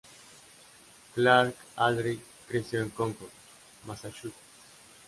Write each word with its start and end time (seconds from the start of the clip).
Clark 1.13 1.53
Aldrich 1.75 2.21
creció 2.47 2.81
en 2.81 2.89
Concord, 2.89 3.29
Massachusetts. 3.85 4.33